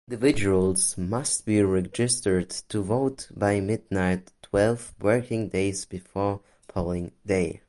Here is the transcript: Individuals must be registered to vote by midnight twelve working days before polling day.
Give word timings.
Individuals 0.09 0.97
must 0.97 1.45
be 1.45 1.61
registered 1.61 2.49
to 2.49 2.81
vote 2.81 3.27
by 3.35 3.59
midnight 3.59 4.31
twelve 4.41 4.95
working 4.99 5.47
days 5.49 5.85
before 5.85 6.41
polling 6.67 7.11
day. 7.23 7.59